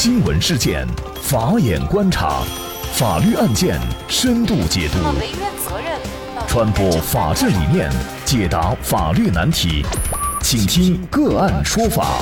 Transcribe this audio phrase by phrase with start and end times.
[0.00, 0.86] 新闻事件，
[1.20, 2.44] 法眼观察，
[2.92, 4.98] 法律案件深度解读，
[6.46, 7.90] 传播法治理念，
[8.24, 9.84] 解答法律难题，
[10.40, 12.20] 请听个案说法。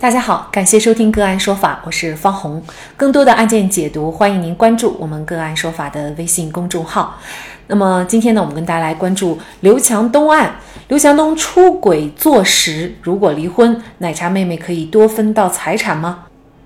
[0.00, 2.62] 大家好，感谢收听个案说法，我是方红。
[2.96, 7.18] 更多的案件解读，欢迎您关注我们个案说法的微信公众号。
[7.66, 10.56] 那么今天呢，我们跟大家来关注刘强东案。
[10.88, 16.20] 刘强东出轨坐实，如果离婚，奶茶妹妹可以多分到财产吗？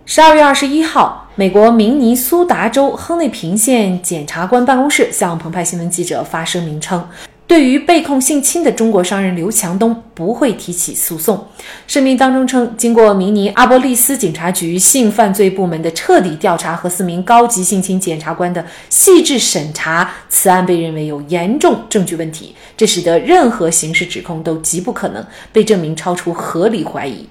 [0.06, 7.04] 十二月二十一号，美国明尼苏达州亨内平县检察官办公室向澎湃新闻记者发声明称。
[7.46, 11.46] 对于被控性侵的中国商人刘强东不会提起诉讼。
[11.86, 27.28] 声明当中称，经过明尼阿波利斯警察局性犯罪部门的彻底调查和四名高级性侵检察官的细致审查，此案被认为有严重证据问题，这使得任何刑事指控都极不可能被证明超出合理怀疑。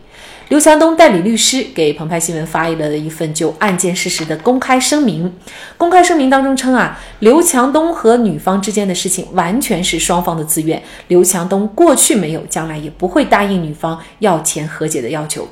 [0.54, 5.34] 刘强东代理律师给澎湃新闻发了一份就案件事实的公开声明。
[5.80, 15.48] 公开声明当中称啊，刘强东和女方之间的事情完全是双方的自愿，刘强东过去没有，将来也不会答应女方要钱和解的要求。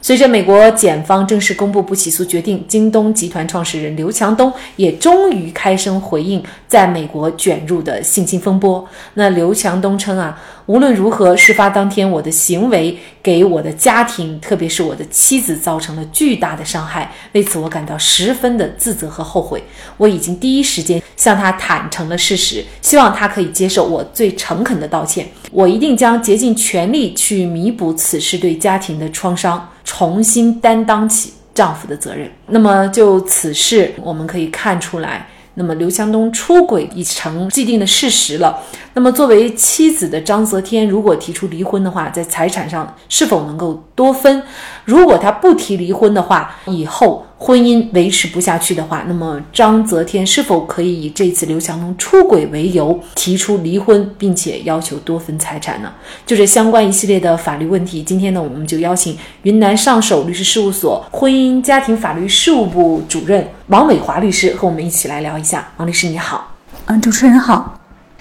[0.00, 8.86] 随着美国检方正式公布不起诉决定，京东集团创始人刘强东也终于开声回应在美国卷入的性侵风波。
[9.14, 19.62] 那刘强东称啊，无论如何，事发当天我的行为给我的家庭，特别是我的妻子造成了巨大的伤害，为此我感到十分的自责和后悔。
[19.96, 25.26] 我已经第一时间向他坦诚了事实，希望他可以接受我最诚恳的道歉。
[25.50, 29.68] 我一定将竭尽全力去弥补此事对家庭的创伤。
[29.86, 32.30] 重新担当起丈夫的责任。
[32.48, 38.58] 那么就此事，我们可以看出来，那么刘强东出轨已成既定的事实了。
[38.92, 44.42] 那么作为妻子的章泽天，如果提出离婚的话，在财产上是否能够多分？
[44.86, 47.22] 如果他不提离婚的话，以后。
[47.38, 55.92] 婚姻维持不下去的话，那么张泽天是否可以以这次刘强东出轨为由提出离婚，并且要求多分财产呢？
[56.24, 65.68] 就这相关一系列的法律问题，今天呢，我们就邀请云南上首律师事务所婚姻家庭法律事务部主任王伟华律师和我们一起来聊一下。
[65.76, 66.54] 王律师你好，
[66.86, 67.75] 嗯，主持人好，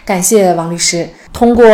[0.05, 1.65] 感谢王律师通过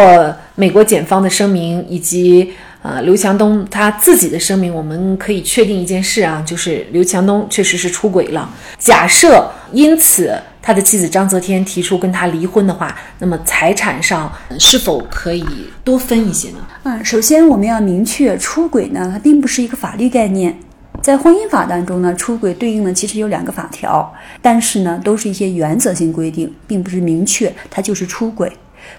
[0.55, 2.53] 美国检方的声明以及。
[2.81, 8.49] 啊，刘强东他自己的声明，我们可以确定一件事啊，就是刘强东确实是出轨了。
[8.79, 15.45] 假设因此他的妻子张泽天提出跟他离婚的话，那么财产上是否可以
[15.83, 16.57] 多分一些呢？
[16.81, 20.57] 嗯，首先我们要明确，出轨呢它并不是一个法律概念，
[21.01, 28.51] 在婚姻法当中呢，出轨对应的其实有两个法条，但是呢都是一些原则性规定，并不是明确它就是出轨。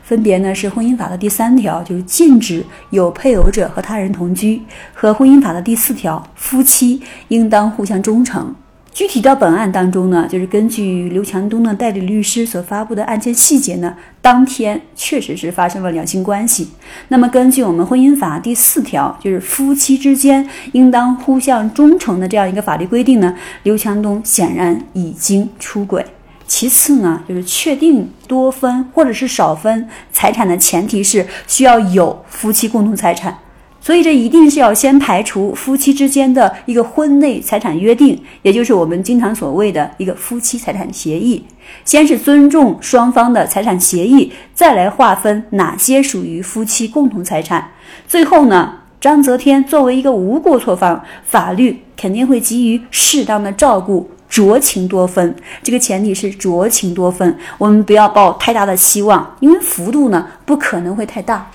[0.02, 4.60] 分别呢是婚姻法的第三条，就是禁止有配偶者和他人同居；
[4.92, 8.52] 和婚姻法的第四条，夫妻应当互相忠诚。
[8.92, 16.69] 具体到本案当中呢，就是根据刘强东的代理律师所发布的案件细节呢，当天确实是发生了两性关系。
[17.08, 26.04] 那么根据我们婚姻法第四条，就是夫妻之间应当互相忠诚的这样一个法律规定呢，刘强东显然已经出轨。
[26.47, 33.38] 其次呢，就是确定多分或者是少分财产的前提是需要有夫妻共同财产，
[33.82, 41.44] 所以这一定是要先排除夫妻之间的一个婚内财产约定，也就是我们经常所谓的一个夫妻财产协议。
[41.84, 47.72] 先是尊重双方的财产协议，再来划分哪些属于夫妻共同财产。
[48.06, 54.09] 最后呢，张泽天作为一个无过错方，法律肯定会给予适当的照顾。
[54.31, 61.50] 酌情多分，这个前提是酌情多分，我们不要抱太大的期望，因为幅度呢不可能会太大。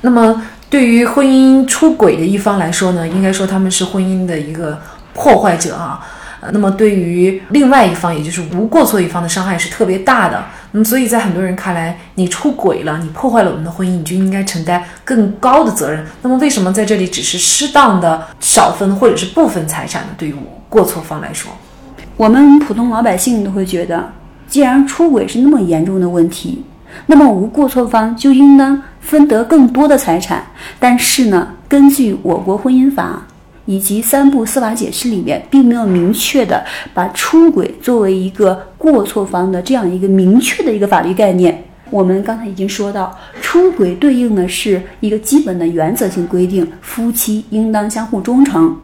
[0.00, 4.78] 那么对于婚姻出轨的一方来说呢，应该说他们是婚姻的一个
[5.14, 6.04] 破坏者啊。
[6.52, 10.44] 那么对于另外一方，也就是无过错一方的伤害是特别大的。
[10.72, 16.04] 那么所以在很多人看来，你出轨了，你破坏了我们的婚姻，你就应该承担更高的责任。
[16.22, 20.08] 那么为什么在这里只是适当的少分或者是不分财产呢？
[20.16, 20.34] 对于
[20.68, 21.50] 过错方来说？
[22.16, 24.12] 我们普通老百姓都会觉得，
[24.46, 26.64] 既然出轨是那么严重的问题，
[27.04, 30.44] 那么无过错方就应当分得更多的财产。
[30.80, 33.22] 但是呢，根据我国婚姻法
[33.66, 36.64] 以及三部司法解释里面，并没有明确的
[36.94, 41.64] 把出轨作为一个过错方的这样一个明确的一个法律概念。
[41.90, 48.76] 我们刚才已经说到，出轨对应的是一个基本的原则性规定，夫妻应当相互忠诚。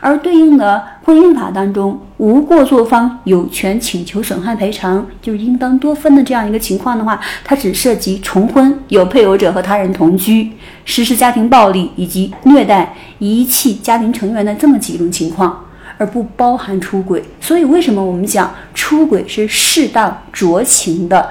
[0.00, 10.52] 而对应的婚姻法当中，无过错方有权请求损害赔偿，就是应当多分的这样一个情况的话，它只涉及重婚、有配偶者和他人同居、
[10.84, 15.64] 实施家庭暴力以及虐待、遗弃家庭成员的这么几种情况，
[15.98, 17.22] 而不包含出轨。
[17.40, 21.28] 所以，为什么我们讲出轨是适当酌情的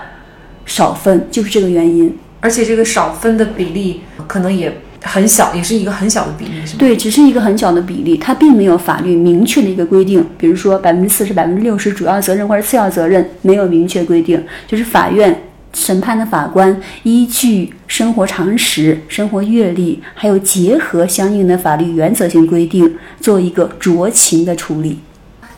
[0.65, 2.17] 少分，就是这个原因。
[2.41, 4.75] 而且这个少分的比例可能也。
[5.07, 6.79] 很小，也是一个很小的比例，是吗？
[6.79, 10.25] 对，只是一个很小的比例，它并没有法律明确的一个规定。
[10.37, 15.43] 比如说百分之四十、百分之六十主要责任或者次要责任没有明确规定，就是法院
[15.73, 24.99] 审判的法官依据生活常识、生活阅历，还有结合相应的法律原则性规定，做一个酌情的处理。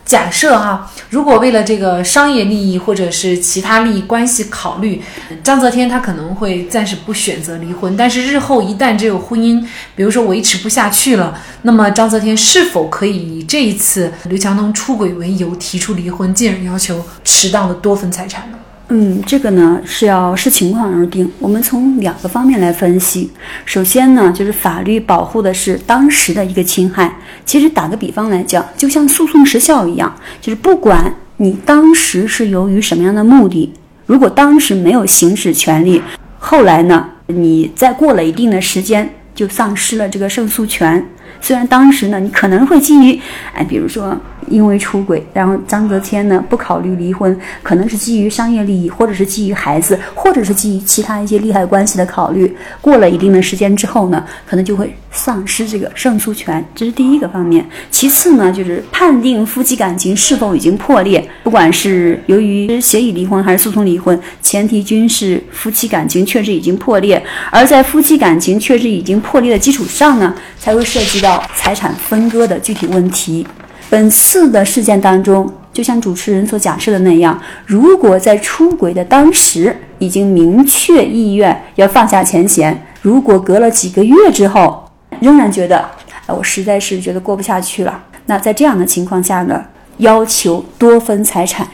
[0.07, 5.01] 假设哈，如果为了这个商业利益或者是其他利益关系考虑，
[5.43, 7.95] 张泽天他可能会暂时不选择离婚。
[7.97, 9.61] 但是日后一旦这个婚姻，
[9.97, 18.57] 比如说维持不下去了，那么张泽天是否可以以这一次刘强东出轨为由提出离婚，进而要求适当的多分财产呢？
[18.89, 21.29] 嗯，这个呢是要视情况而定。
[21.39, 23.29] 我们从两个方面来分析。
[23.65, 27.13] 首先呢，就是法律保护的是当时的一个侵害。
[27.45, 33.73] 其实打个比方来讲，就像诉讼时效一样，就是不管你当时是由于什么样的目的，
[34.05, 36.01] 如果当时没有行使权利，
[36.39, 41.05] 后来呢，你再过了一定的时间就丧失了这个胜诉权。
[41.41, 43.19] 虽然当时呢，你可能会基于，
[43.53, 44.17] 哎，比如说。
[44.49, 52.55] 因为出轨，然后张泽天呢不考虑离婚，可能是基于商业利益，或者是基于孩子，或者是基于其他一些利害关系的考虑。
[52.79, 57.67] 过了一定的时间之后呢，可能就会丧失这个胜诉权，这是第一个方面。
[57.91, 67.21] 其次呢，就是判定夫妻感情是否已经破裂，不管是由于协议离婚还是诉讼离婚，前提均是夫妻感情确实已经破裂。
[67.51, 70.33] 而在夫妻感情确实已经破裂的基础上呢，
[70.67, 73.47] 才会涉及到财产分割的具体问题。
[73.89, 84.83] 本次的事件当中，就像主持人所假设的那样，如果在出轨的当时已经明确意愿要放下前嫌，如果隔了几个月之后
[85.21, 85.77] 仍然觉得，
[86.25, 89.63] 哎，我实在是觉得过不下去了，那在这样的情况下呢，
[89.99, 91.65] 要求多分财产，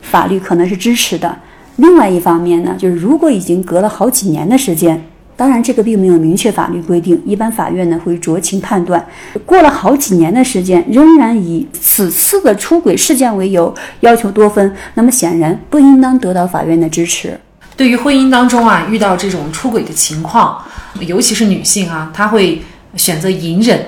[0.00, 1.36] 法律可能是支持的。
[1.78, 5.02] 另外一方面呢，就是如果已经隔了好几年的时间。
[5.36, 9.06] 当然，这个并没有明确法律规定，一般法院呢会酌情判断。
[9.44, 17.38] 过了好几年的时间，仍然以此次的出轨事件为由要求多分，那么显然不应当得到法院的支持。
[17.76, 20.58] 对于婚姻当中啊遇到这种出轨的情况，
[21.00, 22.62] 尤其是女性啊，她会
[22.94, 23.84] 选择隐忍。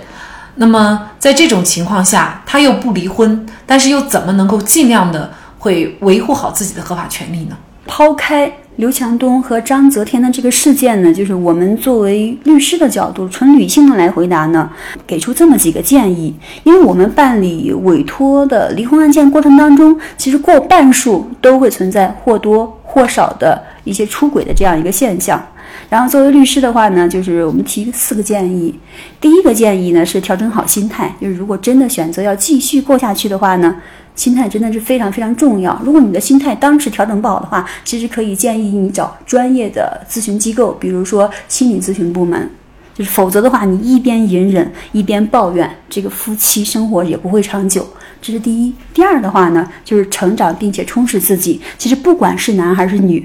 [0.57, 7.57] 那么在这种情况下，她又不离婚，但是又怎么能够尽量的会维护好自己的合法权利呢？
[7.89, 8.53] 抛开。
[8.77, 14.71] 刘强东和张泽天的这个事件呢，就是我们作为律师的角度，纯理性的来回答呢，
[15.05, 16.33] 给出这么几个建议。
[16.63, 25.45] 因为我们办理委托的离婚案件过程当中，其实过半数都会存在或多或少的一些出轨的这样一个现象。
[25.89, 28.79] 然后作为律师的话呢，就是我们提四个建议。
[29.21, 33.77] 第一个建议呢是调整好心态，就是如果真的选择要继续过下去的话呢。
[34.15, 35.81] 心态真的是非常非常重要。
[35.85, 42.51] 如果你的心态当时调整不好的话，其实可以建议你找专业的咨询机构，比如说心理咨询部门。
[42.97, 47.89] 就是否则的话，你一边隐忍一边抱怨，这个夫妻生活也不会长久。
[48.21, 48.75] 这是第一。
[48.93, 51.61] 第二的话呢，就是成长并且充实自己。
[51.79, 53.25] 其实不管是男还是女，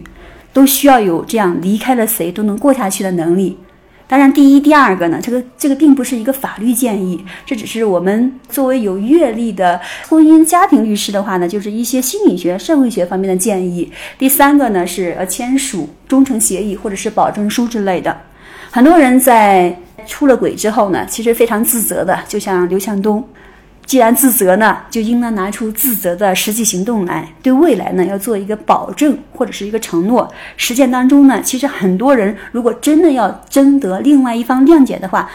[0.53, 3.57] 都需要有这样离开了谁都能过下去的能力。
[4.05, 13.92] 当然，第一、第二个呢，这个这个并不是一个法律建议，这只是我们作为有阅历的婚姻家庭律师的话呢，就是一些心理学、社会学方面的建议。
[14.19, 18.16] 第三个呢是呃签署忠诚协议或者是保证书之类的。
[18.69, 19.75] 很多人在
[20.06, 23.23] 出了轨之后呢，其实非常自责的，就像刘强东。
[23.85, 30.31] 既然自责呢，就应当拿出自责的实际行动来，对未来呢要做一个保证或者是一个承诺。
[30.57, 35.30] 实践当中呢，其实很多人如果真的要征得另外一方谅解的话，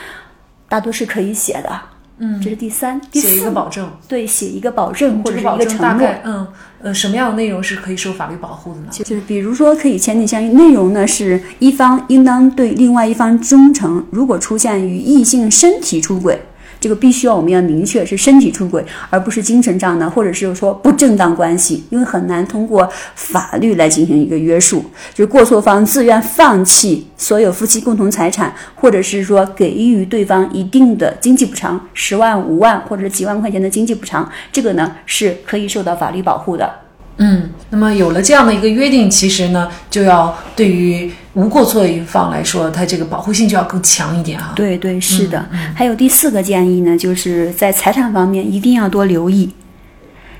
[0.68, 1.80] 大多是可以写的。
[2.20, 6.08] 嗯，这是第三、第四写一个保证，对，写一个保证或者是一个承诺。
[6.24, 6.46] 嗯
[6.80, 8.86] 呃，什么样的内容是可以受法律保护的呢？
[8.90, 16.40] 就是比如说，可以前提项内容呢是一方应当对另外一方忠诚，如果出现与异性身体出轨。
[16.80, 24.84] 这个必须要我们要明确是身体出轨，而不是精神上的，或者是说不正当关系，因为很难通过法律来进行一个约束。
[25.14, 36.87] 就是过错方自愿放弃所有夫妻共同财产，或者是说给予对方一定的经济补偿，十万、五万或者几万块钱的经济补偿，这个呢是可以受到法律保护的。
[37.18, 44.52] 嗯，那么有了这样的一个约定，其实呢，就要对于无过错一方来说，他这个保护性就要更强一点哈。
[44.54, 45.44] 对对，是的。
[45.74, 49.52] 还有第四个建议呢，就是在财产方面一定要多留意，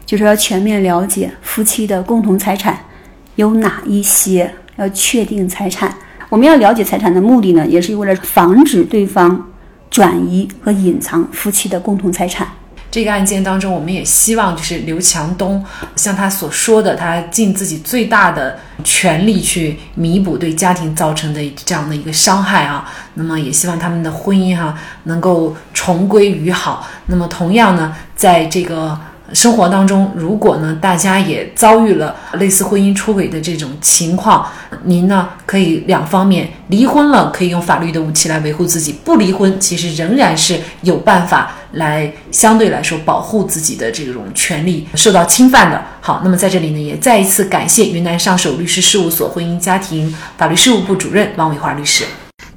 [0.06, 2.78] 就是要全面了解夫妻的共同财产
[3.34, 5.92] 有哪一些，要确定财产。
[6.28, 9.50] 我们要了解财产的目的呢，也是为了防止对方
[9.90, 12.46] 转移和隐藏夫妻的共同财产。
[12.90, 15.64] 这个案件当中，我们也希望就是刘强东
[15.96, 22.90] 像他所说的，他尽自己最大的全力去弥补对家庭造成的这样的一个伤害啊。
[23.14, 26.88] 那么也希望他们的婚姻哈能够重归于好。
[27.06, 28.98] 那么同样呢，在这个。
[29.32, 34.46] 生活当中，如果呢，大家也遭遇了类似婚姻出轨的这种情况，
[34.84, 45.82] 您呢可以两方面离婚了，可以用法律的武器来维护自己；不离婚，其实仍然是有办法来相对来说保护自己的这种权利受到侵犯的。
[46.00, 52.04] 好，那么在这里呢，也再一次感谢云南上首律师事务所婚姻家庭法律事务部主任王伟华律师。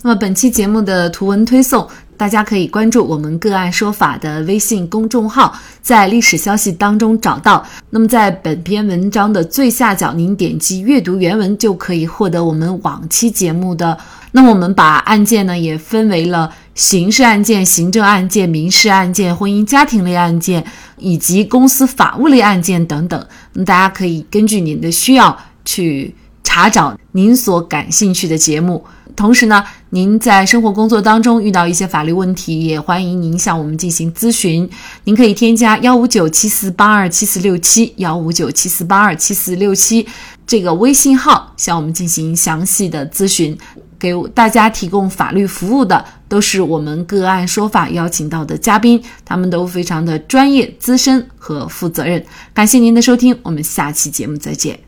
[0.03, 1.87] 那么本期节目的图文推送。
[2.21, 7.65] 大家可以关注我们个案说法的微信公众号，在历史消息当中找到。
[7.89, 13.97] 那么在本篇文章的最下角，您点击阅读原文就可以获得我们往期节目的。
[14.33, 20.63] 那么我们把案件呢也分为了刑事案件、行政案件、民事案件、婚姻家庭类案件
[20.99, 23.27] 以及公司法务类案件等等。
[23.53, 25.35] 那大家可以根据您的需要
[25.65, 26.13] 去
[26.43, 28.85] 查找您所感兴趣的节目。
[29.13, 29.61] 同时呢，
[29.93, 34.69] 您在生活工作当中遇到一些法律问题，也欢迎您向我们进行咨询。
[35.03, 40.07] 您可以添加幺五九七四八二七四六七幺五九七四八二七四六七
[40.47, 43.57] 这个微信号，向我们进行详细的咨询。
[43.99, 52.25] 给大家提供法律服务的都是我们个案说法邀请到的嘉宾，他们都非常的专业、资深和负责任。
[52.53, 54.79] 感谢您的收听，我们下期节目再见。